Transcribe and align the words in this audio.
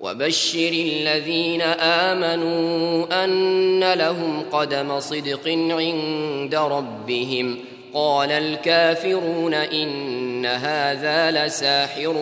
وبشر 0.00 0.68
الذين 0.72 1.62
آمنوا 1.62 3.24
أن 3.24 3.92
لهم 3.92 4.42
قدم 4.52 5.00
صدق 5.00 5.48
عند 5.70 6.54
ربهم. 6.54 7.58
قال 7.94 8.30
الكافرون 8.30 9.54
إن 9.54 10.46
هذا 10.46 11.46
لساحر 11.46 12.12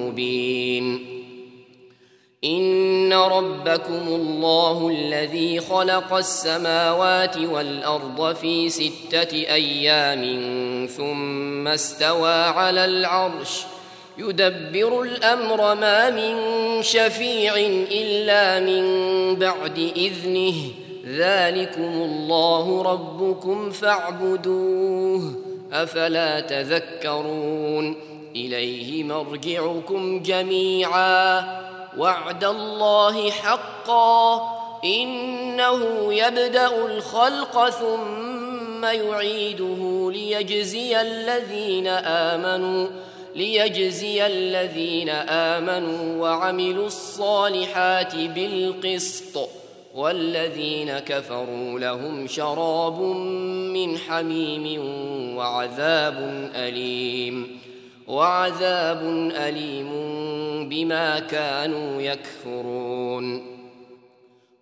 مبين. 0.00 1.16
إن 2.44 3.12
ربكم 3.12 4.08
الله 4.08 4.88
الذي 4.88 5.60
خلق 5.60 6.14
السماوات 6.14 7.36
والأرض 7.36 8.34
في 8.34 8.68
ستة 8.68 9.32
أيام 9.32 10.22
ثم 10.96 11.68
استوى 11.68 12.32
على 12.32 12.84
العرش 12.84 13.60
ۖ 13.60 13.75
يدبر 14.18 15.02
الأمر 15.02 15.74
ما 15.74 16.10
من 16.10 16.36
شفيع 16.82 17.56
إلا 17.90 18.60
من 18.60 18.84
بعد 19.36 19.92
إذنه. 19.96 20.54
ذلكم 21.06 21.82
الله 21.82 22.82
ربكم 22.82 23.70
فاعبدوه. 23.70 25.34
أفلا 25.72 26.40
تذكرون؟ 26.40 27.96
إليه 28.36 29.04
مرجعكم 29.04 30.22
جميعا. 30.22 31.44
وعد 31.98 32.44
الله 32.44 33.30
حقا. 33.30 34.42
إنه 34.84 36.12
يبدأ 36.14 36.86
الخلق 36.86 37.70
ثم 37.70 38.84
يعيده 38.84 40.10
ليجزي 40.12 41.00
الذين 41.00 41.86
آمنوا. 41.86 42.88
ليجزي 43.36 44.26
الذين 44.26 45.08
آمنوا 45.28 46.22
وعملوا 46.22 46.86
الصالحات 46.86 48.16
بالقسط 48.16 49.48
والذين 49.94 50.98
كفروا 50.98 51.80
لهم 51.80 52.26
شراب 52.26 53.00
من 53.72 53.98
حميم 53.98 54.80
وعذاب 55.36 56.50
أليم 56.54 57.58
وعذاب 58.08 59.02
أليم 59.36 59.88
بما 60.68 61.18
كانوا 61.18 62.02
يكفرون 62.02 63.55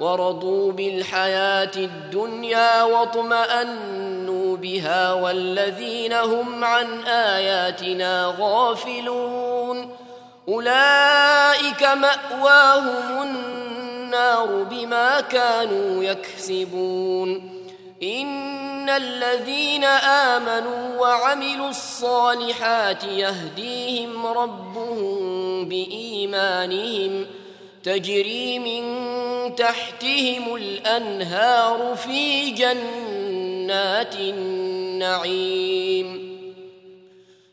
ورضوا 0.00 0.72
بالحياة 0.72 1.70
الدنيا 1.76 2.82
واطمأنوا 2.82 4.56
بها 4.56 5.12
والذين 5.12 6.12
هم 6.12 6.64
عن 6.64 7.02
آياتنا 7.04 8.34
غافلون. 8.38 9.90
أولئك 10.48 11.82
مأواهم 11.82 13.22
النار 13.22 14.62
بما 14.70 15.20
كانوا 15.20 16.04
يكسبون. 16.04 17.56
إن 18.02 18.88
الذين 18.88 19.84
آمنوا 19.84 21.00
وعملوا 21.00 21.68
الصالحات 21.68 23.04
يهديهم 23.04 24.26
ربهم 24.26 25.68
بإيمانهم. 25.68 27.26
تجري 27.82 28.58
من 28.58 28.84
تحتهم 29.54 30.54
الأنهار 30.54 31.96
في 31.96 32.50
جنات 32.50 34.14
النعيم. 34.14 36.26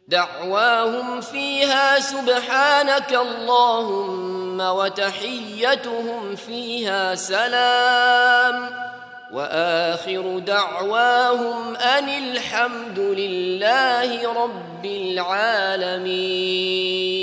دعواهم 0.08 1.22
فيها 1.22 2.00
سبحانك 2.00 3.14
اللهم 3.14 4.62
وتحيتهم 4.62 6.36
فيها 6.36 7.16
سلام. 7.16 8.70
وآخر 9.34 10.40
دعواهم 10.40 11.75
أن 11.75 12.10
الحمد 12.10 13.00
لله 13.00 14.44
رب 14.44 14.86
العالمين. 14.86 17.22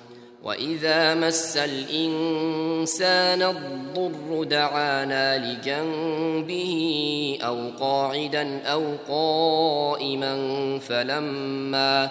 واذا 0.43 1.13
مس 1.13 1.57
الانسان 1.57 3.41
الضر 3.41 4.43
دعانا 4.43 5.37
لجنبه 5.37 6.73
أو 7.43 7.69
قاعدا 7.79 8.61
أو 8.65 8.83
قائما 9.07 10.35
فلما 10.79 12.09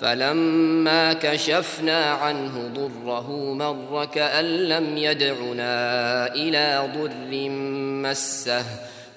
فلما 0.00 1.12
كشفنا 1.12 2.04
عنه 2.04 2.70
ضره 2.74 3.54
مر 3.54 4.04
كان 4.04 4.44
لم 4.44 4.98
يدعنا 4.98 6.34
إلى 6.34 6.90
ضر 6.96 7.48
مسه. 8.02 8.64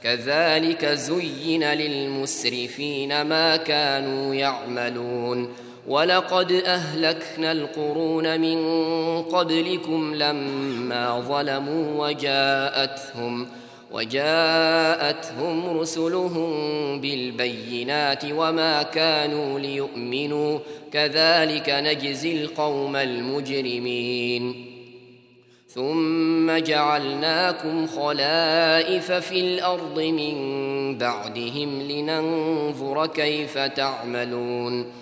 كذلك 0.04 0.86
زين 0.86 1.64
للمسرفين 1.64 3.22
ما 3.22 3.58
كانوا 3.58 4.36
يعملون. 4.36 5.54
ولقد 5.92 6.52
أهلكنا 6.52 7.52
القرون 7.52 8.42
من 8.42 8.60
قبلكم 9.24 10.16
لما 10.16 11.20
ظلموا 11.20 12.08
وجاءتهم 12.08 13.48
وجاءتهم 13.92 15.80
رسلهم 15.80 16.52
بالبينات 17.02 18.24
وما 18.32 18.84
كانوا 18.84 19.60
ليؤمنوا 19.60 20.60
كذلك 20.94 21.70
نجزي 21.70 22.44
القوم 22.44 22.96
المجرمين. 22.96 24.66
ثم 25.68 26.58
جعلناكم 26.58 27.88
خلائف 27.88 29.12
في 29.12 29.40
الأرض 29.40 30.00
من 30.00 30.36
بعدهم 30.98 31.82
لننظر 31.82 33.06
كيف 33.06 33.58
تعملون. 33.58 35.02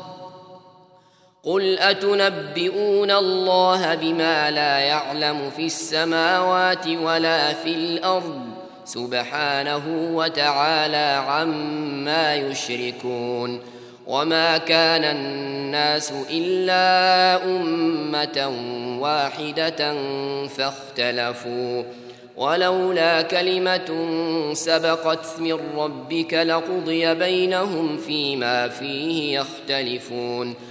قل 1.43 1.79
اتنبئون 1.79 3.11
الله 3.11 3.95
بما 3.95 4.51
لا 4.51 4.79
يعلم 4.79 5.49
في 5.49 5.65
السماوات 5.65 6.87
ولا 6.87 7.53
في 7.53 7.69
الأرض 7.75 8.41
سبحانه 8.85 9.83
وتعالى 10.15 11.23
عما 11.27 12.35
يشركون 12.35 13.61
وما 14.07 14.57
كان 14.57 15.03
الناس 15.03 16.13
الا 16.31 17.43
امه 17.45 18.51
واحدة 18.99 19.93
فاختلفوا 20.47 21.83
ولولا 22.37 23.21
كلمه 23.21 23.89
سبقت 24.53 25.39
من 25.39 25.59
ربك 25.77 26.33
لقضي 26.33 27.15
بينهم 27.15 27.97
فيما 27.97 28.67
فيه 28.67 29.39
يختلفون 29.39 30.70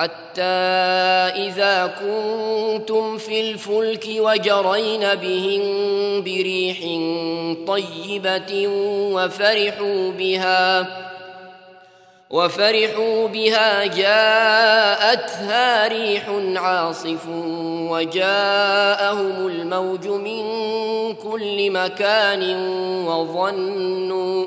حتى 0.00 0.42
إذا 1.36 1.94
كنتم 2.00 3.18
في 3.18 3.40
الفلك 3.40 4.06
وجرين 4.08 5.14
بهم 5.14 5.62
بريح 6.22 6.78
طيبة 7.66 8.68
وفرحوا 9.14 10.10
بها 10.10 10.86
وفرحوا 12.30 13.28
بها 13.28 13.84
جاءتها 13.84 15.88
ريح 15.88 16.28
عاصف 16.56 17.26
وجاءهم 17.90 19.46
الموج 19.46 20.08
من 20.08 20.44
كل 21.14 21.70
مكان 21.70 22.42
وظنوا 23.06 24.46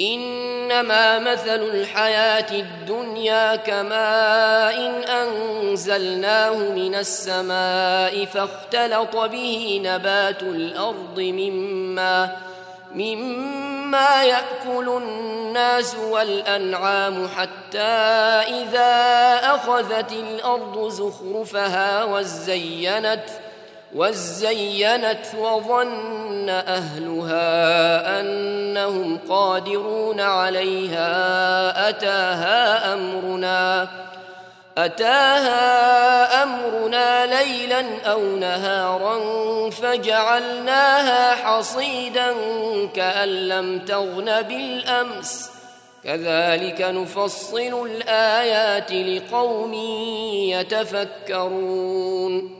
إنما 0.00 1.18
مثل 1.18 1.62
الحياة 1.62 2.52
الدنيا 2.52 3.56
كماء 3.56 4.76
إن 4.76 5.02
أنزلناه 5.02 6.54
من 6.54 6.94
السماء 6.94 8.24
فاختلط 8.24 9.16
به 9.16 9.80
نبات 9.84 10.42
الأرض 10.42 11.20
مما 11.20 12.36
مما 12.94 14.22
يأكل 14.22 14.88
الناس 14.88 15.96
والأنعام 15.96 17.28
حتى 17.28 17.78
إذا 18.62 19.34
أخذت 19.54 20.12
الأرض 20.12 20.88
زخرفها 20.88 22.04
وزينت 22.04 23.24
وزينت 23.94 25.26
وظن 25.38 26.48
أهلها 26.48 28.20
إنهم 28.80 29.18
قادرون 29.28 30.20
عليها 30.20 31.88
أتاها 31.88 32.92
أمرنا 32.94 33.88
أتاها 34.78 36.42
أمرنا 36.42 37.26
ليلا 37.26 37.84
أو 38.06 38.20
نهارا 38.20 39.20
فجعلناها 39.70 41.34
حصيدا 41.34 42.34
كأن 42.94 43.28
لم 43.28 43.78
تغن 43.78 44.42
بالأمس. 44.42 45.50
كذلك 46.04 46.80
نفصل 46.80 47.86
الآيات 47.86 48.92
لقوم 48.92 49.74
يتفكرون. 51.28 52.59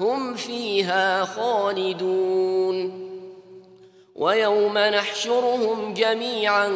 هم 0.00 0.34
فيها 0.34 1.24
خالدون. 1.24 3.10
ويوم 4.14 4.78
نحشرهم 4.78 5.94
جميعا 5.94 6.68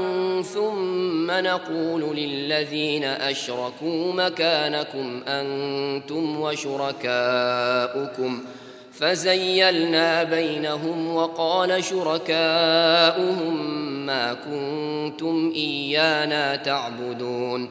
ثم 0.43 1.31
نقول 1.31 2.17
للذين 2.17 3.05
أشركوا 3.05 4.13
مكانكم 4.13 5.23
أنتم 5.29 6.41
وشركاؤكم. 6.41 8.45
فزيلنا 8.93 10.23
بينهم 10.23 11.15
وقال 11.15 11.85
شركاؤهم 11.85 13.57
ما 14.07 14.35
كنتم 14.35 15.53
إيانا 15.57 16.57
تعبدون. 16.57 17.71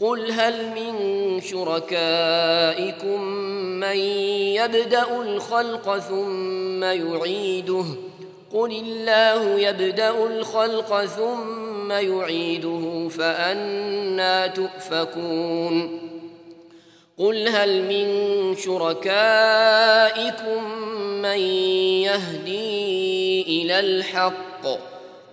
قل 0.00 0.30
هل 0.32 0.66
من 0.74 0.94
شركائكم 1.40 3.22
من 3.80 3.96
يبدا 4.56 5.20
الخلق 5.20 5.98
ثم 5.98 6.84
يعيده؟ 6.84 7.84
قل 8.52 8.72
الله 8.72 9.60
يبدا 9.60 10.10
الخلق 10.10 11.04
ثم 11.04 11.92
يعيده 11.92 13.08
فانا 13.08 14.46
تؤفكون. 14.46 16.00
قل 17.18 17.48
هل 17.48 17.82
من 17.82 18.08
شركائكم 18.56 20.08
من 21.22 21.38
يهدي 22.06 23.42
إلى 23.42 23.80
الحق؟ 23.80 24.66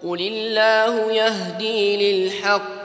قل 0.04 0.22
الله 0.22 1.12
يهدي 1.12 1.98
للحق 1.98 2.85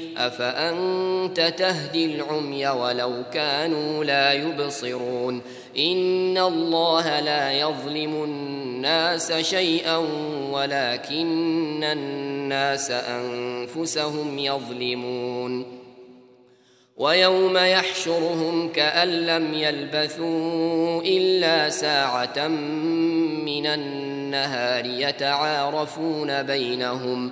أفأنت 0.27 1.53
تهدي 1.57 2.05
العمي 2.05 2.67
ولو 2.67 3.13
كانوا 3.33 4.03
لا 4.03 4.33
يبصرون؟ 4.33 5.41
إن 5.77 6.37
الله 6.37 7.19
لا 7.19 7.51
يظلم 7.51 8.23
الناس 8.23 9.33
شيئا 9.33 9.97
ولكن 10.51 11.83
الناس 11.83 12.91
أنفسهم 12.91 14.39
يظلمون. 14.39 15.81
ويوم 17.01 17.57
يحشرهم 17.57 18.71
كأن 18.71 19.07
لم 19.07 19.53
يلبثوا 19.53 21.01
إلا 21.01 21.69
ساعة 21.69 22.47
من 22.47 23.65
النهار 23.65 24.85
يتعارفون 24.85 26.43
بينهم 26.43 27.31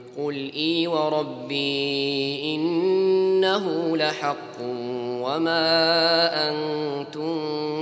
قل 0.17 0.51
إي 0.55 0.87
وربي 0.87 2.55
إنه 2.55 3.97
لحق 3.97 4.57
وما 5.21 5.69
أنتم 6.49 7.35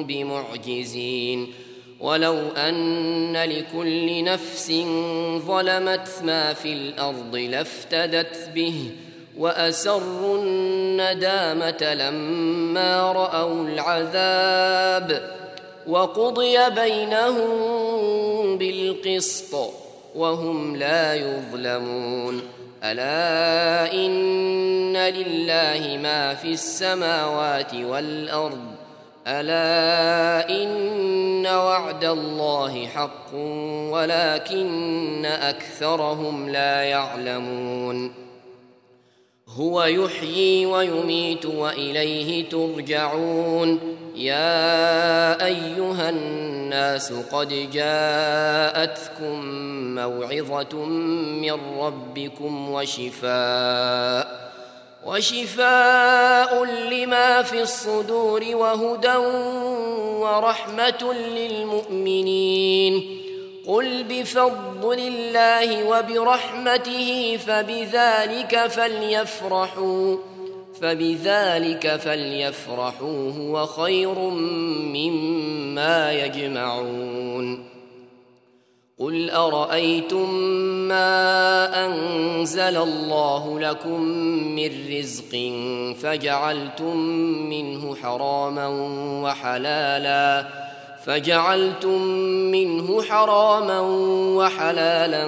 بمعجزين 0.03 1.53
ولو 1.99 2.37
أن 2.57 3.37
لكل 3.37 4.23
نفس 4.23 4.71
ظلمت 5.37 6.09
ما 6.23 6.53
في 6.53 6.73
الأرض 6.73 7.35
لافتدت 7.35 8.49
به 8.55 8.91
وأسروا 9.37 10.37
الندامة 10.37 11.93
لما 11.93 13.11
رأوا 13.11 13.63
العذاب 13.63 15.31
وقضي 15.87 16.69
بينهم 16.69 18.57
بالقسط 18.57 19.78
وهم 20.15 20.75
لا 20.75 21.15
يظلمون. 21.15 22.41
ألا 22.83 23.93
إن 23.93 24.97
لله 24.97 25.97
ما 25.97 26.33
في 26.33 26.47
السماوات 26.47 27.75
والأرض. 27.75 28.65
ألا 29.27 30.49
إن 30.63 31.47
وعد 31.47 32.05
الله 32.05 32.87
حق 32.87 33.35
ولكن 33.91 35.25
أكثرهم 35.25 36.49
لا 36.49 36.83
يعلمون. 36.83 38.11
هو 39.49 39.83
يحيي 39.83 40.65
ويميت 40.65 41.45
وإليه 41.45 42.49
ترجعون. 42.49 43.98
يا 44.19 45.45
أيها 45.45 46.09
الناس 46.09 47.13
قد 47.13 47.69
جاءتكم 47.73 49.45
موعظة 49.95 50.85
من 50.85 51.57
ربكم 51.79 52.71
وشفاء 52.71 54.49
وشفاء 55.05 56.63
لما 56.63 57.41
في 57.43 57.61
الصدور 57.61 58.45
وهدى 58.53 59.15
ورحمة 60.19 61.13
للمؤمنين. 61.13 62.93
قل 63.67 64.03
بفضل 64.03 64.99
الله 64.99 65.83
وبرحمته 65.83 67.39
فبذلك 67.47 68.67
فليفرحوا. 68.67 70.17
فبذلك 70.81 71.95
فليفرحوا 71.95 73.31
هو 73.31 73.65
خير 73.65 74.19
مما 74.19 76.11
يجمعون. 76.11 77.69
قل 78.99 79.29
أرأيتم 79.29 80.33
ما 80.87 81.85
أنزل 81.85 82.77
الله 82.77 83.59
لكم 83.59 84.01
من 84.55 84.71
رزق 84.97 85.31
فجعلتم 86.01 86.97
منه 87.49 87.95
حراما 87.95 88.67
وحلالا 89.23 90.47
فجعلتم 91.09 92.01
منه 92.51 93.01
حراما 93.03 93.79
وحلالا 94.37 95.25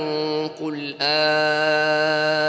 قل 0.61 0.95
آه 1.01 2.41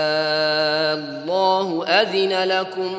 آلله 1.62 1.84
أذن 2.02 2.48
لكم 2.48 2.90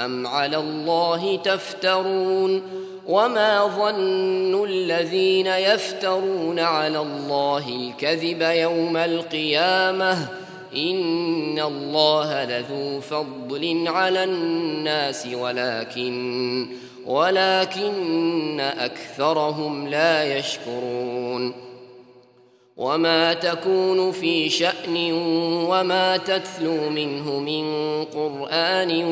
أم 0.00 0.26
على 0.26 0.56
الله 0.56 1.36
تفترون 1.36 2.62
وما 3.06 3.66
ظن 3.66 4.64
الذين 4.64 5.46
يفترون 5.46 6.60
على 6.60 6.98
الله 6.98 7.68
الكذب 7.68 8.42
يوم 8.42 8.96
القيامة 8.96 10.28
إن 10.76 11.60
الله 11.60 12.44
لذو 12.44 13.00
فضل 13.00 13.84
على 13.86 14.24
الناس 14.24 15.26
ولكن 15.34 16.66
ولكن 17.06 18.60
أكثرهم 18.60 19.88
لا 19.88 20.38
يشكرون. 20.38 21.66
وما 22.76 23.34
تكون 23.34 24.12
في 24.12 24.50
شأن 24.50 25.12
وما 25.68 26.16
تتلو 26.16 26.90
منه 26.90 27.38
من 27.38 27.64
قرآن 28.04 29.04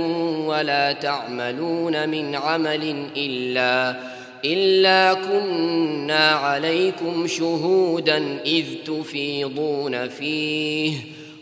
ولا 0.47 0.93
تعملون 0.93 2.09
من 2.09 2.35
عمل 2.35 3.07
إلا 3.17 3.97
إلا 4.45 5.15
كنا 5.15 6.31
عليكم 6.31 7.27
شهودا 7.27 8.39
إذ 8.47 8.65
تفيضون 8.87 10.09
فيه. 10.09 11.14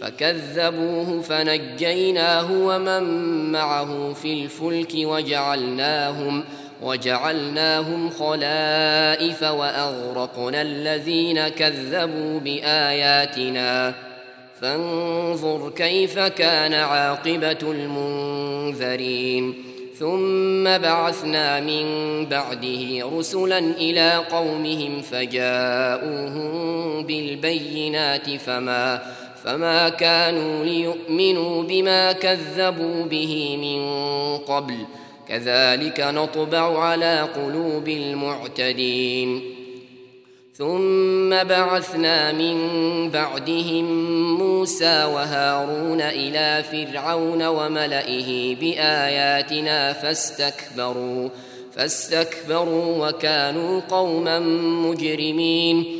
فكذبوه 0.00 1.22
فنجيناه 1.22 2.52
ومن 2.52 3.02
معه 3.52 4.12
في 4.12 4.32
الفلك 4.32 4.92
وجعلناهم 4.94 6.44
وجعلناهم 6.82 8.10
خلائف 8.10 9.42
وأغرقنا 9.42 10.62
الذين 10.62 11.48
كذبوا 11.48 12.40
بآياتنا. 12.40 13.94
فانظر 14.60 15.70
كيف 15.70 16.18
كان 16.18 16.74
عاقبة 16.74 17.58
المنذرين. 17.62 19.54
ثم 20.00 20.64
بعثنا 20.64 21.60
من 21.60 21.84
بعده 22.26 23.10
رسلا 23.18 23.58
إلى 23.58 24.14
قومهم 24.30 25.02
فجاءوهم 25.02 26.50
بالبينات 27.02 28.30
فما 28.30 29.02
فما 29.44 29.88
كانوا 29.88 30.64
ليؤمنوا 30.64 31.62
بما 31.62 32.12
كذبوا 32.12 33.04
به 33.04 33.56
من 33.56 33.82
قبل 34.38 34.76
كذلك 35.28 36.00
نطبع 36.00 36.78
على 36.78 37.20
قلوب 37.20 37.88
المعتدين 37.88 39.60
ثم 40.54 41.30
بعثنا 41.30 42.32
من 42.32 42.56
بعدهم 43.10 43.84
موسى 44.38 45.04
وهارون 45.04 46.00
إلى 46.00 46.64
فرعون 46.72 47.42
وملئه 47.42 48.56
باياتنا 48.56 49.92
فاستكبروا 49.92 51.28
فاستكبروا 51.72 53.08
وكانوا 53.08 53.80
قوما 53.80 54.38
مجرمين 54.88 55.99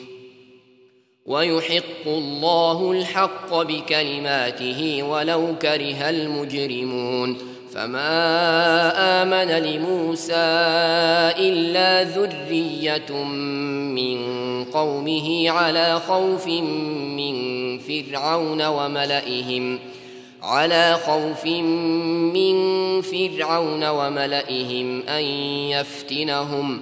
ويحق 1.25 2.07
الله 2.07 2.91
الحق 2.91 3.61
بكلماته 3.61 5.03
ولو 5.03 5.55
كره 5.61 6.09
المجرمون. 6.09 7.37
فما 7.73 9.23
آمن 9.23 9.63
لموسى 9.63 10.33
إلا 11.39 12.03
ذرية 12.03 13.23
من 13.95 14.17
قومه 14.63 15.49
على 15.49 15.99
خوف 15.99 16.47
من 16.47 17.77
فرعون 17.79 18.65
وملئهم 18.67 19.77
ۖ. 19.77 19.81
على 20.43 20.97
خوف 21.05 21.45
من 22.35 23.01
فرعون 23.01 23.89
وملئهم 23.89 25.01
أن 25.07 25.23
يفتنهم. 25.69 26.81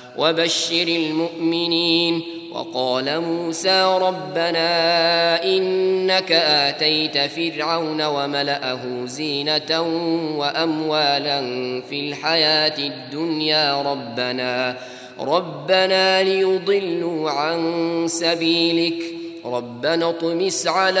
وبشر 0.17 0.87
المؤمنين 0.87 2.21
وقال 2.51 3.21
موسى 3.21 3.97
ربنا 4.01 5.43
إنك 5.43 6.31
آتيت 6.31 7.17
فرعون 7.17 8.01
وملأه 8.01 9.05
زينة 9.05 9.81
وأموالا 10.37 11.41
في 11.81 11.99
الحياة 11.99 12.77
الدنيا 12.77 13.81
ربنا 13.81 14.77
ربنا 15.19 16.23
ليضلوا 16.23 17.29
عن 17.29 17.61
سبيلك 18.07 19.03
ربنا 19.45 20.09
اطمس 20.09 20.67
على 20.67 20.99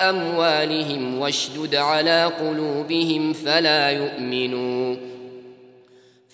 أموالهم 0.00 1.18
واشدد 1.18 1.74
على 1.74 2.32
قلوبهم 2.40 3.32
فلا 3.32 3.90
يؤمنون 3.90 5.15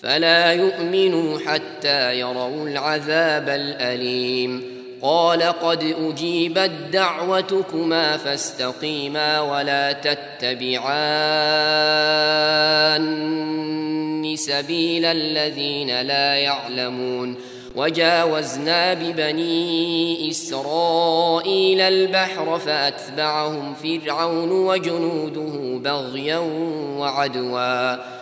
فلا 0.02 0.52
يؤمنوا 0.52 1.38
حتى 1.46 2.20
يروا 2.20 2.68
العذاب 2.68 3.48
الأليم. 3.48 4.82
قال 5.02 5.42
قد 5.42 5.94
أجيبت 6.00 6.70
دعوتكما 6.92 8.16
فاستقيما 8.16 9.40
ولا 9.40 9.92
تتبعان 9.92 10.82
سبيل 14.36 15.04
الذين 15.04 16.00
لا 16.00 16.34
يعلمون. 16.34 17.36
وجاوزنا 17.76 18.94
ببني 18.94 20.30
إسرائيل 20.30 21.80
البحر 21.80 22.58
فأتبعهم 22.58 23.74
فرعون 23.74 24.50
وجنوده 24.50 25.78
بغيا 25.78 26.38
وعدوا. 26.98 28.21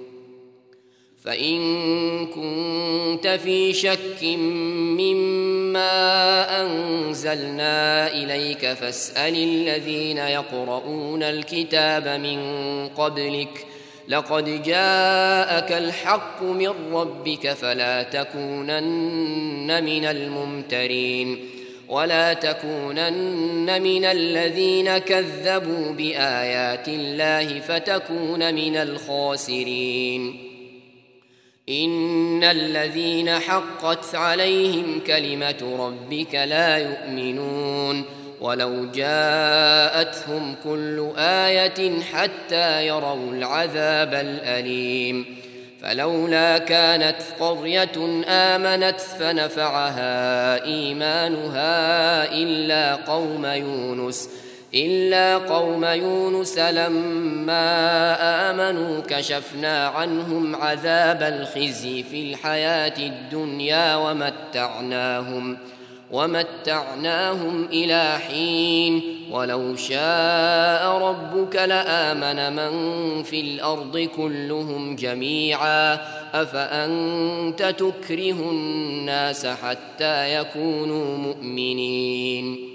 فإن 1.23 2.27
كنت 2.27 3.27
في 3.27 3.73
شك 3.73 4.23
مما 4.97 5.91
أنزلنا 6.61 8.07
إليك 8.13 8.73
فاسأل 8.73 9.35
الذين 9.35 10.17
يقرؤون 10.17 11.23
الكتاب 11.23 12.07
من 12.07 12.39
قبلك 12.87 13.65
لقد 14.07 14.63
جاءك 14.63 15.71
الحق 15.71 16.43
من 16.43 16.73
ربك 16.93 17.53
فلا 17.53 18.03
تكونن 18.03 19.83
من 19.83 20.05
الممترين 20.05 21.39
ولا 21.89 22.33
تكونن 22.33 23.81
من 23.81 24.05
الذين 24.05 24.97
كذبوا 24.97 25.91
بآيات 25.91 26.87
الله 26.87 27.59
فتكون 27.59 28.53
من 28.53 28.75
الخاسرين 28.75 30.50
ان 31.71 32.43
الذين 32.43 33.29
حقت 33.29 34.15
عليهم 34.15 35.01
كلمه 35.07 35.77
ربك 35.79 36.35
لا 36.35 36.77
يؤمنون 36.77 38.05
ولو 38.41 38.91
جاءتهم 38.91 40.55
كل 40.63 41.11
إيه 41.17 42.01
حتى 42.13 42.87
يروا 42.87 43.31
العذاب 43.33 44.13
الاليم 44.13 45.25
فلولا 45.81 46.57
كانت 46.57 47.17
قريه 47.39 48.23
امنت 48.27 49.01
فنفعها 49.01 50.65
ايمانها 50.65 52.33
الا 52.33 52.95
قوم 52.95 53.45
يونس 53.45 54.29
إلا 54.75 55.37
قوم 55.37 55.85
يونس 55.85 56.57
لما 56.57 57.71
آمنوا 58.51 59.01
كشفنا 59.07 59.87
عنهم 59.87 60.55
عذاب 60.55 61.23
الخزي 61.23 62.03
في 62.03 62.31
الحياة 62.31 62.97
الدنيا 62.97 63.95
ومتعناهم 63.95 65.57
ومتعناهم 66.11 67.65
إلى 67.65 68.19
حين. 68.27 69.17
ولو 69.31 69.75
شاء 69.75 70.97
ربك 70.97 71.55
لآمن 71.55 72.55
من 72.55 73.23
في 73.23 73.41
الأرض 73.41 73.97
كلهم 74.17 74.95
جميعا. 74.95 75.93
أفأنت 76.33 77.63
تكره 77.63 78.51
الناس 78.51 79.45
حتى 79.45 80.35
يكونوا 80.35 81.17
مؤمنين؟ 81.17 82.70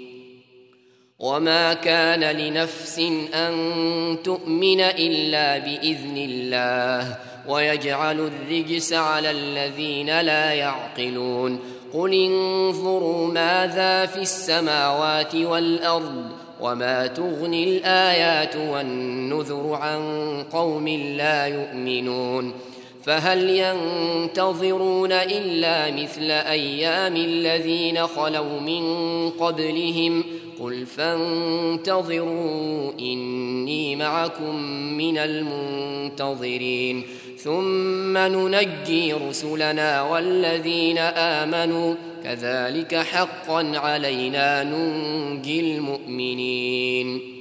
وما 1.19 1.73
كان 1.73 2.23
لنفس 2.23 2.99
ان 3.33 4.17
تؤمن 4.23 4.81
الا 4.81 5.57
باذن 5.57 6.17
الله 6.17 7.17
ويجعل 7.47 8.19
الرجس 8.19 8.93
على 8.93 9.31
الذين 9.31 10.21
لا 10.21 10.53
يعقلون 10.53 11.59
قل 11.93 12.13
انظروا 12.13 13.27
ماذا 13.27 14.05
في 14.05 14.21
السماوات 14.21 15.35
والارض 15.35 16.25
وما 16.61 17.07
تغني 17.07 17.63
الايات 17.63 18.55
والنذر 18.55 19.73
عن 19.73 20.01
قوم 20.51 20.87
لا 20.87 21.45
يؤمنون 21.45 22.53
فهل 23.03 23.49
ينتظرون 23.49 25.11
الا 25.11 25.91
مثل 25.91 26.31
أيام 26.31 27.15
الذين 27.15 28.07
خلوا 28.07 28.59
من 28.59 28.83
قبلهم 29.29 30.23
قل 30.59 30.85
فانتظروا 30.85 32.91
إني 32.99 33.95
معكم 33.95 34.55
من 34.97 35.17
المنتظرين. 35.17 37.03
ثم 37.37 38.17
ننجي 38.17 39.13
رسلنا 39.13 40.01
والذين 40.01 40.97
آمنوا 40.97 41.95
كذلك 42.23 42.95
حقا 42.95 43.77
علينا 43.77 44.63
ننجي 44.63 45.59
المؤمنين. 45.59 47.37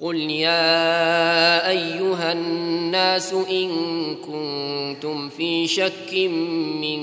قل 0.00 0.16
يا 0.16 1.68
أيها 1.68 2.32
الناس 2.32 3.32
إن 3.32 3.70
كنتم 4.16 5.28
في 5.28 5.66
شك 5.66 6.14
من 6.80 7.00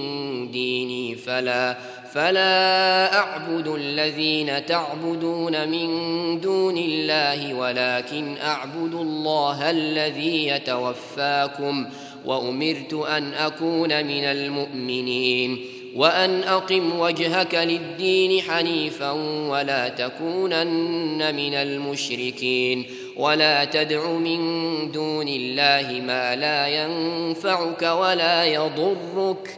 ديني 0.51 1.15
فلا 1.15 1.77
فلا 2.17 3.13
أعبد 3.17 3.67
الذين 3.67 4.65
تعبدون 4.65 5.69
من 5.69 5.89
دون 6.41 6.77
الله 6.77 7.53
ولكن 7.53 8.37
أعبد 8.37 8.93
الله 8.93 9.69
الذي 9.69 10.47
يتوفاكم 10.47 11.85
وأمرت 12.25 12.93
أن 12.93 13.33
أكون 13.33 14.05
من 14.05 14.23
المؤمنين 14.23 15.65
وأن 15.95 16.43
أقم 16.43 16.99
وجهك 16.99 17.55
للدين 17.55 18.41
حنيفا 18.41 19.11
ولا 19.49 19.87
تكونن 19.87 21.35
من 21.35 21.53
المشركين 21.53 22.85
ولا 23.15 23.65
تدع 23.65 24.11
من 24.11 24.41
دون 24.91 25.27
الله 25.27 26.01
ما 26.01 26.35
لا 26.35 26.67
ينفعك 26.67 27.81
ولا 27.81 28.45
يضرك 28.45 29.57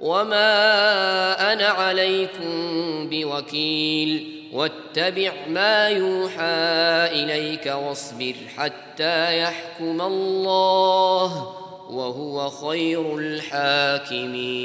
وما 0.00 1.52
أنا 1.52 1.66
عليكم 1.66 3.08
بوكيل 3.10 4.38
واتبع 4.52 5.32
ما 5.48 5.88
يوحى 5.88 6.42
اليك 7.22 7.66
واصبر 7.66 8.34
حتى 8.56 9.42
يحكم 9.42 10.00
الله 10.00 11.54
وهو 11.90 12.50
خير 12.50 13.18
الحاكمين 13.18 14.58